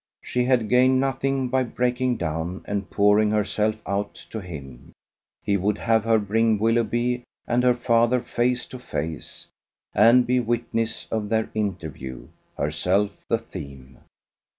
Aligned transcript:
She 0.23 0.45
had 0.45 0.67
gained 0.67 0.99
nothing 0.99 1.47
by 1.49 1.61
breaking 1.63 2.17
down 2.17 2.63
and 2.65 2.89
pouring 2.89 3.29
herself 3.29 3.75
out 3.85 4.15
to 4.31 4.39
him. 4.39 4.93
He 5.43 5.57
would 5.57 5.77
have 5.77 6.05
her 6.05 6.17
bring 6.17 6.57
Willoughby 6.57 7.23
and 7.45 7.61
her 7.61 7.75
father 7.75 8.19
face 8.19 8.65
to 8.69 8.79
face, 8.79 9.45
and 9.93 10.25
be 10.25 10.39
witness 10.39 11.07
of 11.11 11.29
their 11.29 11.51
interview 11.53 12.29
herself 12.57 13.11
the 13.27 13.37
theme. 13.37 13.99